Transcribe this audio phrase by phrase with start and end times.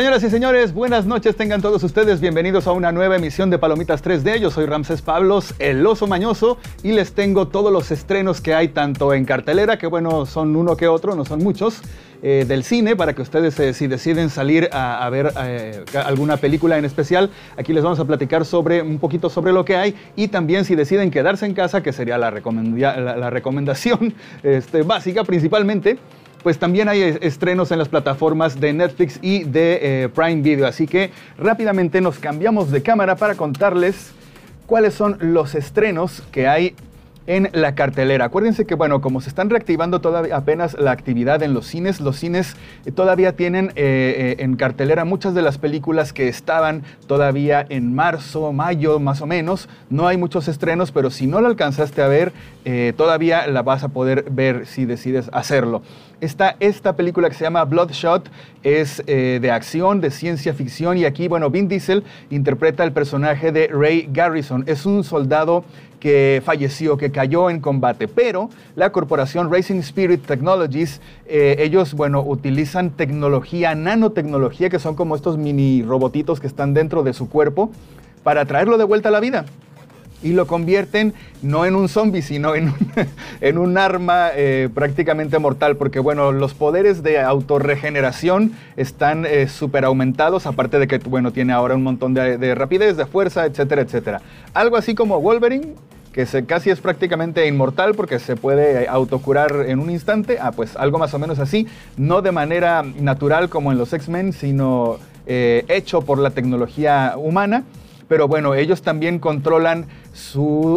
[0.00, 2.22] Señoras y señores, buenas noches tengan todos ustedes.
[2.22, 4.38] Bienvenidos a una nueva emisión de Palomitas 3D.
[4.38, 8.68] Yo soy Ramses Pablos, el oso mañoso, y les tengo todos los estrenos que hay
[8.68, 11.82] tanto en cartelera, que bueno, son uno que otro, no son muchos,
[12.22, 16.78] eh, del cine, para que ustedes eh, si deciden salir a, ver eh, alguna película
[16.78, 20.28] en especial, aquí les vamos a platicar sobre un poquito sobre lo que hay y
[20.28, 25.98] también si deciden quedarse en casa, que sería la, la recomendación este, básica principalmente
[26.42, 30.66] pues también hay estrenos en las plataformas de Netflix y de eh, Prime Video.
[30.66, 34.12] Así que rápidamente nos cambiamos de cámara para contarles
[34.66, 36.74] cuáles son los estrenos que hay
[37.26, 38.26] en la cartelera.
[38.26, 42.16] Acuérdense que, bueno, como se están reactivando todavía apenas la actividad en los cines, los
[42.16, 47.64] cines eh, todavía tienen eh, eh, en cartelera muchas de las películas que estaban todavía
[47.68, 49.68] en marzo, mayo, más o menos.
[49.90, 52.32] No hay muchos estrenos, pero si no la alcanzaste a ver,
[52.96, 55.82] todavía la vas a poder ver si decides hacerlo.
[56.20, 58.30] Esta película que se llama Bloodshot,
[58.62, 63.68] es de acción, de ciencia ficción, y aquí, bueno, Vin Diesel interpreta el personaje de
[63.68, 64.64] Ray Garrison.
[64.66, 65.64] Es un soldado
[66.00, 68.08] que falleció, que cayó en combate.
[68.08, 75.14] Pero la corporación Racing Spirit Technologies, eh, ellos, bueno, utilizan tecnología, nanotecnología, que son como
[75.14, 77.70] estos mini robotitos que están dentro de su cuerpo,
[78.24, 79.44] para traerlo de vuelta a la vida
[80.22, 82.92] y lo convierten no en un zombie, sino en un,
[83.40, 89.84] en un arma eh, prácticamente mortal, porque bueno, los poderes de autorregeneración están eh, súper
[89.84, 93.82] aumentados, aparte de que bueno, tiene ahora un montón de, de, rapidez, de fuerza, etcétera,
[93.82, 94.20] etcétera.
[94.54, 95.74] Algo así como Wolverine,
[96.12, 100.76] que se, casi es prácticamente inmortal porque se puede autocurar en un instante, ah, pues
[100.76, 105.64] algo más o menos así, no de manera natural como en los X-Men, sino eh,
[105.68, 107.64] hecho por la tecnología humana
[108.10, 109.86] pero bueno, ellos también controlan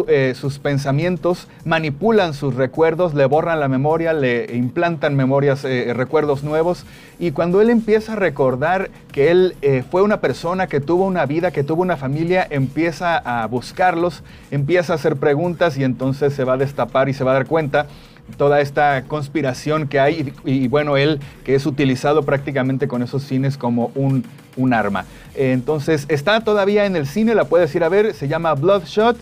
[0.06, 6.44] eh, sus pensamientos, manipulan sus recuerdos, le borran la memoria, le implantan memorias, eh, recuerdos
[6.44, 6.86] nuevos.
[7.18, 11.26] Y cuando él empieza a recordar que él eh, fue una persona que tuvo una
[11.26, 16.44] vida, que tuvo una familia, empieza a buscarlos, empieza a hacer preguntas y entonces se
[16.44, 17.88] va a destapar y se va a dar cuenta
[18.36, 23.56] toda esta conspiración que hay y, bueno, él que es utilizado prácticamente con esos cines
[23.56, 24.24] como un,
[24.56, 25.04] un arma.
[25.34, 29.16] Entonces está todavía en el cine, la puedes ir a ver, se llama Bloodshot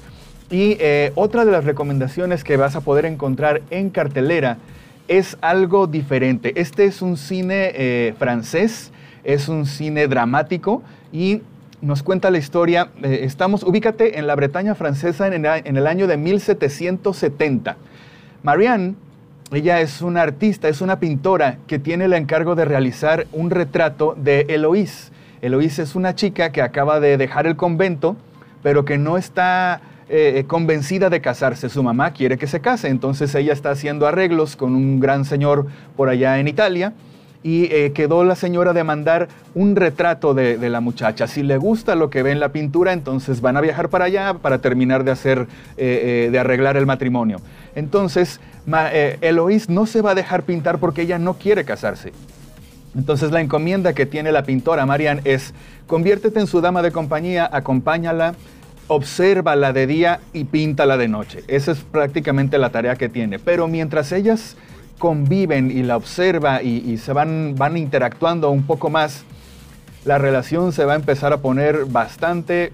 [0.50, 4.58] y eh, otra de las recomendaciones que vas a poder encontrar en cartelera
[5.08, 6.52] es algo diferente.
[6.56, 8.92] Este es un cine eh, francés,
[9.24, 11.42] es un cine dramático y
[11.80, 12.90] nos cuenta la historia.
[13.02, 17.76] Eh, estamos, ubícate en la Bretaña francesa en en el año de 1770.
[18.42, 18.96] Marianne,
[19.52, 24.16] ella es una artista, es una pintora que tiene el encargo de realizar un retrato
[24.16, 25.12] de Eloís.
[25.42, 28.16] Eloís es una chica que acaba de dejar el convento,
[28.62, 31.68] pero que no está eh, convencida de casarse.
[31.68, 35.66] Su mamá quiere que se case, entonces ella está haciendo arreglos con un gran señor
[35.96, 36.94] por allá en Italia
[37.42, 41.26] y eh, quedó la señora de mandar un retrato de, la muchacha.
[41.26, 44.34] Si le gusta lo que ve en la pintura, entonces van a viajar para allá
[44.34, 47.40] para terminar de hacer, eh, eh, de arreglar el matrimonio.
[47.74, 48.40] Entonces,
[49.20, 52.12] Eloís no se va a dejar pintar porque ella no quiere casarse.
[52.94, 55.54] Entonces la encomienda que tiene la pintora Marianne es,
[55.86, 58.34] conviértete en su dama de compañía, acompáñala,
[58.86, 61.42] obsérvala de día y píntala de noche.
[61.48, 63.38] Esa es prácticamente la tarea que tiene.
[63.38, 64.56] Pero mientras ellas
[64.98, 69.24] conviven y la observa y, se van, van interactuando un poco más,
[70.04, 72.72] la relación se va a empezar a poner bastante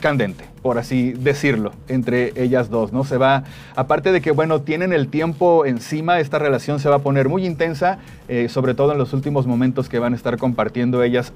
[0.00, 3.04] candente, por así decirlo, entre ellas dos, ¿no?
[3.04, 7.00] Se va, aparte de que, bueno, tienen el tiempo encima, esta relación se va a
[7.00, 7.98] poner muy intensa,
[8.28, 11.32] eh, sobre todo en los últimos momentos que van a estar compartiendo ellas,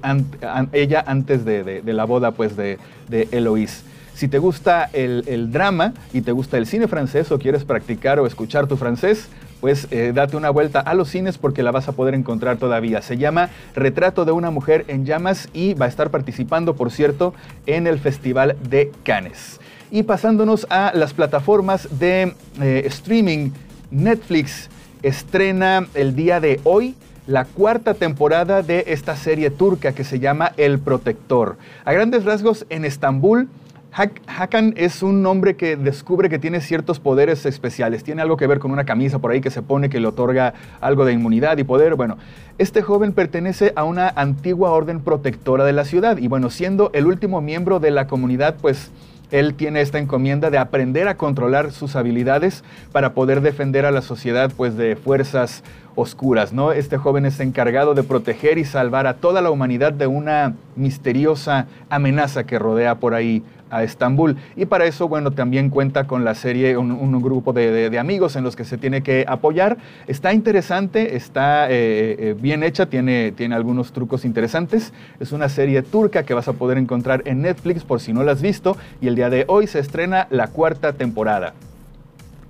[0.71, 2.79] ella antes de, la boda, pues, de,
[3.09, 3.83] de Eloís.
[4.15, 8.19] Si te gusta el, el, drama y te gusta el cine francés o quieres practicar
[8.19, 9.27] o escuchar tu francés,
[9.63, 13.01] pues eh, date una vuelta a los cines porque la vas a poder encontrar todavía.
[13.01, 17.33] Se llama Retrato de una mujer en llamas y va a estar participando, por cierto,
[17.65, 19.61] en el Festival de Cannes.
[19.89, 23.51] Y pasándonos a las plataformas de eh, streaming,
[23.89, 24.69] Netflix
[25.01, 26.95] estrena el día de hoy
[27.25, 31.55] la cuarta temporada de esta serie turca que se llama El Protector.
[31.85, 33.47] A grandes rasgos, en Estambul
[33.95, 38.03] Hakan es un hombre que descubre que tiene ciertos poderes especiales.
[38.03, 40.55] Tiene algo que ver con una camisa por ahí que se pone que le otorga
[40.81, 41.93] algo de inmunidad y poder.
[41.93, 42.17] Bueno,
[42.57, 47.05] este joven pertenece a una antigua orden protectora de la ciudad y bueno, siendo el
[47.05, 48.91] último miembro de la comunidad, pues
[49.29, 54.01] él tiene esta encomienda de aprender a controlar sus habilidades para poder defender a la
[54.01, 55.63] sociedad pues de fuerzas
[55.95, 56.71] oscuras, ¿no?
[56.71, 61.67] Este joven es encargado de proteger y salvar a toda la humanidad de una misteriosa
[61.89, 63.43] amenaza que rodea por ahí
[63.73, 64.37] a Estambul.
[64.55, 68.55] Y para eso, bueno, también cuenta con la serie, un, grupo de, amigos en los
[68.55, 69.77] que se tiene que apoyar.
[70.07, 74.93] Está interesante, está eh, eh, bien hecha, tiene, tiene algunos trucos interesantes.
[75.19, 78.33] Es una serie turca que vas a poder encontrar en Netflix por si no la
[78.33, 78.77] has visto.
[79.01, 81.53] Y el día de hoy se estrena la cuarta temporada.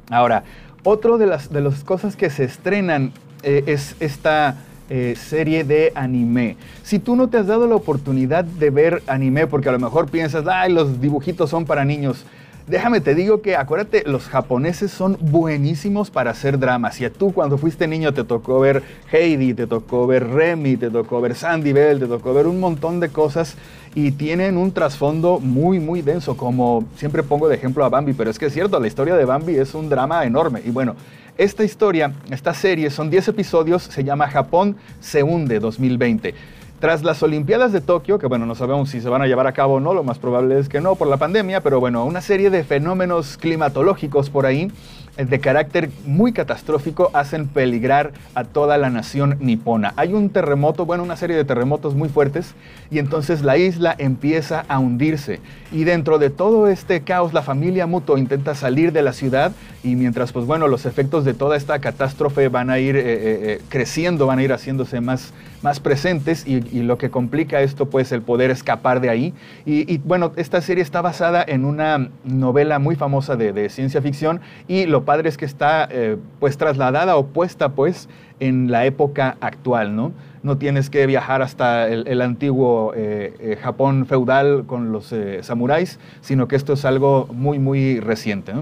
[0.09, 0.43] Ahora,
[0.83, 4.57] otro de las, de las cosas que se estrenan eh, es esta
[4.95, 6.55] eh, serie de anime.
[6.83, 10.07] Si tú no te has dado la oportunidad de ver anime, porque a lo mejor
[10.07, 12.23] piensas, ay, los dibujitos son para niños.
[12.67, 16.93] Déjame te digo que acuérdate, los japoneses son buenísimos para hacer dramas.
[16.93, 20.91] Si a tú cuando fuiste niño te tocó ver Heidi, te tocó ver Remy, te
[20.91, 23.55] tocó ver Sandy Bell, te tocó ver un montón de cosas
[23.95, 28.29] y tienen un trasfondo muy, muy denso, como siempre pongo de ejemplo a Bambi, pero
[28.29, 30.61] es que es cierto, la historia de Bambi es un drama enorme.
[30.63, 30.95] Y bueno,
[31.37, 36.33] esta historia, esta serie, son 10 episodios, se llama Japón se hunde 2020.
[36.79, 39.53] Tras las Olimpiadas de Tokio, que bueno, no sabemos si se van a llevar a
[39.53, 42.21] cabo o no, lo más probable es que no por la pandemia, pero bueno, una
[42.21, 44.69] serie de fenómenos climatológicos por ahí
[45.17, 49.93] de carácter muy catastrófico hacen peligrar a toda la nación nipona.
[49.95, 52.55] Hay un terremoto, bueno, una serie de terremotos muy fuertes
[52.89, 55.39] y entonces la isla empieza a hundirse.
[55.71, 59.51] Y dentro de todo este caos, la familia Muto intenta salir de la ciudad
[59.83, 63.61] y mientras, pues bueno, los efectos de toda esta catástrofe van a ir eh, eh,
[63.69, 65.33] creciendo, van a ir haciéndose más,
[65.63, 69.33] más presentes y, lo que complica esto, pues el poder escapar de ahí.
[69.65, 74.85] Y, bueno, esta serie está basada en una novela muy famosa de, ciencia ficción y
[74.85, 79.95] lo padre es que está eh, pues trasladada o puesta pues en la época actual,
[79.95, 80.11] ¿no?
[80.43, 86.49] No tienes que viajar hasta el, antiguo eh, eh, Japón feudal con los samuráis, sino
[86.49, 88.53] que esto es algo muy, muy reciente,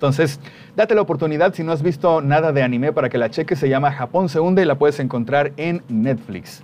[0.00, 0.40] Entonces,
[0.76, 3.68] date la oportunidad, si no has visto nada de anime, para que la cheques, se
[3.68, 6.62] llama Japón se hunde y la puedes encontrar en Netflix.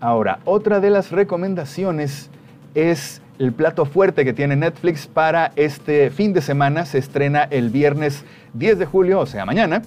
[0.00, 2.28] Ahora, otra de las recomendaciones
[2.74, 6.84] es el plato fuerte que tiene Netflix para este fin de semana.
[6.84, 8.22] Se estrena el viernes
[8.52, 9.80] 10 de julio, o sea, mañana.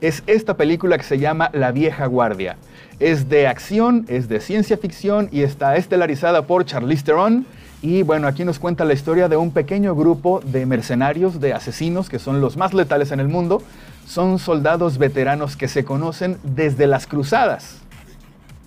[0.00, 2.58] Es esta película que se llama La vieja guardia.
[3.00, 7.44] Es de acción, es de ciencia ficción y está estelarizada por Charlize Theron.
[7.82, 12.08] Y bueno, aquí nos cuenta la historia de un pequeño grupo de mercenarios, de asesinos,
[12.08, 13.62] que son los más letales en el mundo.
[14.06, 17.78] Son soldados veteranos que se conocen desde las cruzadas.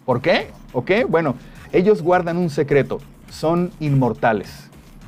[0.06, 0.51] ¿Por qué?
[0.73, 0.91] ¿Ok?
[1.07, 1.35] Bueno,
[1.71, 3.00] ellos guardan un secreto
[3.31, 4.50] son inmortales.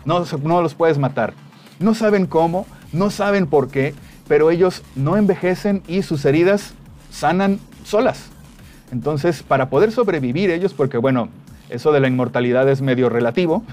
[0.06, 1.34] No, no los puedes matar.
[1.80, 3.94] No saben cómo, no saben por qué,
[4.28, 6.74] pero ellos no envejecen y sus heridas
[7.12, 8.30] sanan solas.
[8.92, 11.30] Entonces, para poder sobrevivir ellos, porque bueno,
[11.72, 13.64] eso de la inmortalidad es medio relativo,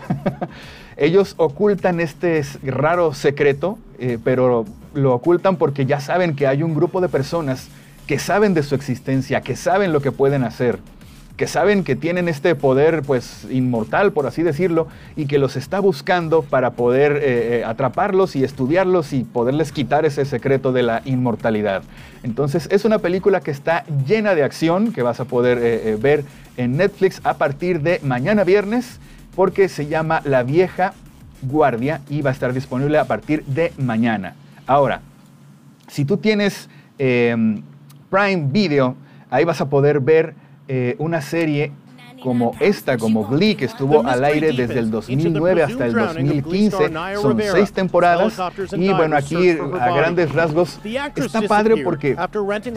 [0.97, 4.65] ellos ocultan este raro secreto, eh, pero
[4.95, 7.69] lo ocultan porque ya saben que hay un grupo de personas
[8.07, 10.79] que saben de su existencia, que saben lo que pueden hacer
[11.37, 15.79] que saben que tienen este poder pues inmortal, por así decirlo, y que los está
[15.79, 21.01] buscando para poder eh, eh, atraparlos y estudiarlos y poderles quitar ese secreto de la
[21.05, 21.85] inmortalidad.
[22.25, 26.25] Entonces es una película que está llena de acción, que vas a poder ver
[26.59, 29.01] en Netflix a partir de mañana viernes,
[29.35, 30.93] porque se llama La vieja
[31.41, 34.35] guardia y va a estar disponible a partir de mañana.
[34.67, 35.01] Ahora,
[35.87, 38.97] si tú tienes Prime Video,
[39.31, 40.35] ahí vas a poder ver
[40.67, 41.73] eh, una serie
[42.23, 46.93] como esta, como Glee, que estuvo al aire desde el 2009 hasta el 2015.
[47.21, 48.39] Son seis temporadas.
[48.77, 50.79] Y bueno, aquí a grandes rasgos
[51.15, 52.17] está padre porque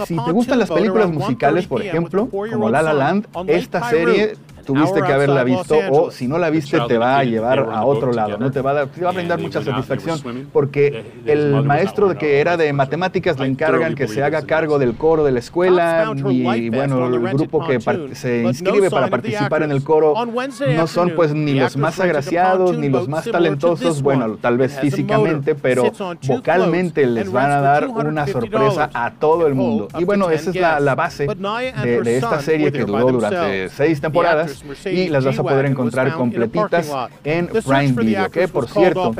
[0.06, 5.02] si te gustan las películas musicales, por ejemplo, como La La Land, esta serie tuviste
[5.02, 8.38] que haberla visto o si no la viste te va a llevar a otro lado,
[8.38, 8.52] ¿no?
[8.52, 12.40] Te va a, dar, te va a brindar mucha satisfacción porque el maestro de que
[12.40, 16.70] era de matemáticas le encargan que se haga cargo del coro de la escuela y
[16.70, 17.80] bueno, el grupo que
[18.16, 22.90] se inscribe para participar en el coro no son pues ni los más agraciados ni
[22.90, 25.92] los más talentosos, bueno, tal vez físicamente, pero
[26.28, 29.88] vocalmente les van a dar una sorpresa a todo el mundo.
[29.98, 34.02] Y bueno, esa es la, la base de, de esta serie que duró durante seis
[34.02, 34.51] temporadas
[34.86, 36.92] y las vas a poder encontrar completitas
[37.24, 38.30] en Prime Video.
[38.30, 39.14] Que por cierto,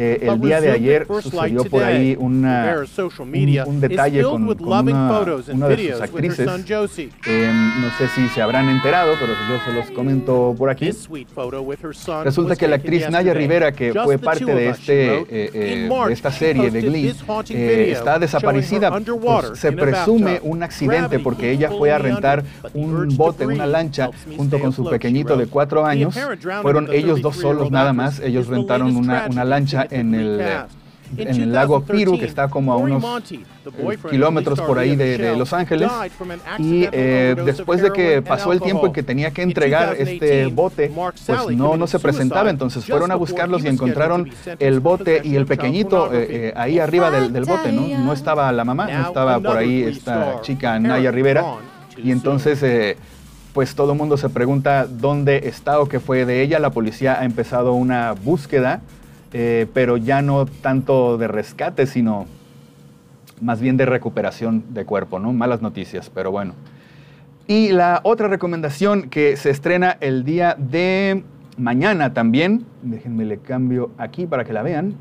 [0.00, 2.74] eh, el día de ayer sucedió por ahí una,
[3.66, 6.48] un, detalle con, una, de sus actrices.
[7.26, 10.90] Em, no sé si se habrán enterado, pero yo se los comento por aquí.
[12.24, 16.30] Resulta que la actriz Naya Rivera, que fue parte de, este, eh, eh, de esta
[16.30, 17.14] serie de Glee,
[17.90, 18.90] está desaparecida.
[18.90, 24.59] Pues, se presume un accidente porque ella fue a rentar un bote, una lancha, junto
[24.60, 26.16] con su pequeñito de cuatro años.
[26.62, 28.20] Fueron ellos dos solos nada más.
[28.20, 30.40] Ellos rentaron una, una lancha en el
[31.16, 33.02] en el lago Piru, que está como a unos
[33.32, 35.90] eh, kilómetros por ahí de, Los Ángeles.
[36.58, 40.92] Y eh, después de que pasó el tiempo en que tenía que entregar este bote,
[41.26, 42.50] pues no, no se presentaba.
[42.50, 47.32] Entonces fueron a buscarlos y encontraron el bote y el pequeñito eh, ahí arriba del,
[47.32, 47.86] del, bote, ¿no?
[47.98, 51.44] No estaba la mamá, no estaba por ahí esta chica Naya Rivera.
[51.96, 52.96] Y entonces
[53.52, 56.58] pues todo el mundo se pregunta dónde está o qué fue de ella.
[56.58, 58.82] La policía ha empezado una búsqueda
[59.32, 62.26] eh, pero ya no tanto de rescate, sino
[63.40, 65.32] más bien de recuperación de cuerpo, ¿no?
[65.32, 66.54] Malas noticias, pero bueno.
[67.46, 71.24] Y la otra recomendación que se estrena el día de
[71.56, 74.94] mañana también, déjenme le cambio aquí para que la vean,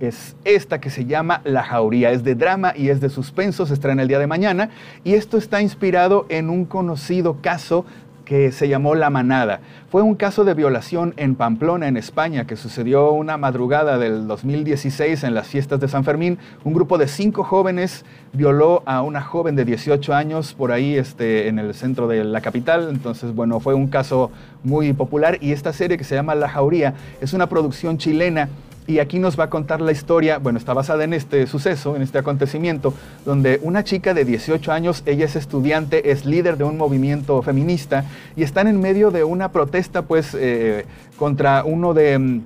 [0.00, 2.10] es esta que se llama La Jauría.
[2.10, 4.70] Es de drama y es de suspenso, se estrena el día de mañana.
[5.04, 7.84] Y esto está inspirado en un conocido caso
[8.24, 9.60] que se llamó La Manada.
[9.90, 15.24] Fue un caso de violación en Pamplona, en España, que sucedió una madrugada del 2016
[15.24, 16.38] en las fiestas de San Fermín.
[16.62, 21.48] Un grupo de cinco jóvenes violó a una joven de 18 años por ahí este,
[21.48, 22.88] en el centro de la capital.
[22.90, 24.30] Entonces, bueno, fue un caso
[24.62, 28.48] muy popular y esta serie que se llama La Jauría es una producción chilena
[28.90, 32.02] y aquí nos va a contar la historia, bueno, está basada en este suceso, en
[32.02, 32.92] este acontecimiento,
[33.24, 38.04] donde una chica de 18 años, ella es estudiante, es líder de un movimiento feminista
[38.34, 42.42] y están en medio de una protesta, pues, eh, contra uno de mm,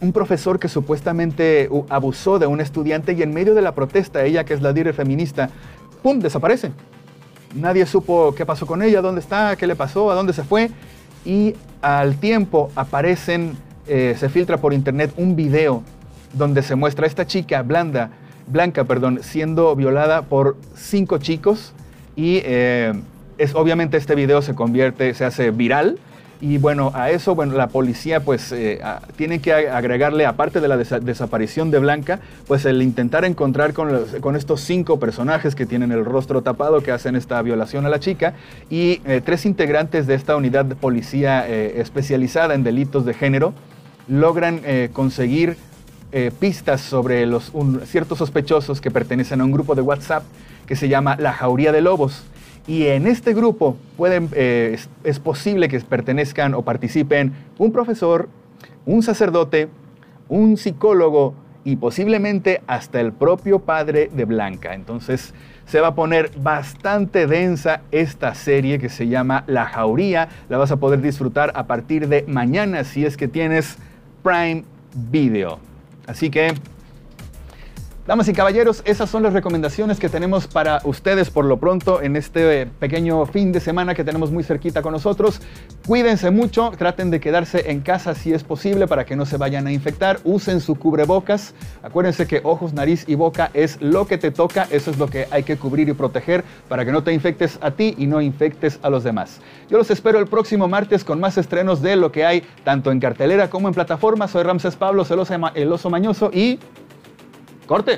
[0.00, 4.42] un profesor que supuestamente abusó de un estudiante y en medio de la protesta, ella
[4.42, 5.48] que es la líder feminista,
[6.02, 6.72] ¡pum!, desaparece.
[7.54, 10.70] Nadie supo qué pasó con ella, dónde está, qué le pasó, a dónde se fue.
[11.24, 13.56] Y al tiempo aparecen
[13.88, 15.82] eh, se filtra por internet un video
[16.34, 18.10] donde se muestra a esta chica blanda,
[18.46, 21.72] blanca, perdón, siendo violada por cinco chicos
[22.14, 22.92] y eh,
[23.38, 25.98] es obviamente este video se convierte, se hace viral
[26.40, 28.80] y bueno, a eso, bueno, la policía pues eh,
[29.16, 34.34] tiene que agregarle, aparte de la desaparición de Blanca, pues el intentar encontrar con, con,
[34.34, 38.34] estos cinco personajes que tienen el rostro tapado, que hacen esta violación a la chica,
[38.70, 43.54] y tres integrantes de esta unidad de policía especializada en delitos de género,
[44.08, 45.56] logran eh, conseguir
[46.14, 47.52] eh, pistas sobre los
[47.86, 50.24] ciertos sospechosos que pertenecen a un grupo de WhatsApp
[50.66, 52.24] que se llama La Jauría de Lobos.
[52.66, 58.28] Y en este grupo pueden, eh, es, posible que pertenezcan o participen un profesor,
[58.84, 59.68] un sacerdote,
[60.28, 64.74] un psicólogo y posiblemente hasta el propio padre de Blanca.
[64.74, 65.32] Entonces
[65.66, 70.28] se va a poner bastante densa esta serie que se llama La Jauría.
[70.48, 73.78] La vas a poder disfrutar a partir de mañana si es que tienes
[74.22, 74.64] Prime
[74.94, 75.58] Video.
[76.06, 76.54] Así que
[78.04, 82.16] Damas y caballeros, esas son las recomendaciones que tenemos para ustedes por lo pronto en
[82.16, 85.40] este pequeño fin de semana que tenemos muy cerquita con nosotros.
[85.86, 89.68] Cuídense mucho, traten de quedarse en casa si es posible para que no se vayan
[89.68, 90.18] a infectar.
[90.24, 91.54] Usen su cubrebocas.
[91.84, 94.66] Acuérdense que ojos, nariz y boca es lo que te toca.
[94.72, 97.70] Eso es lo que hay que cubrir y proteger para que no te infectes a
[97.70, 99.38] ti y no infectes a los demás.
[99.70, 102.98] Yo los espero el próximo martes con más estrenos de lo que hay tanto en
[102.98, 104.26] cartelera como en plataforma.
[104.26, 105.06] Soy Ramses Pablo,
[105.54, 106.58] el oso mañoso y
[107.68, 107.96] करते